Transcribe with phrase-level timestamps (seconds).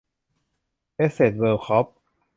[0.95, 1.85] แอสเสท เวิรด์ คอร์ป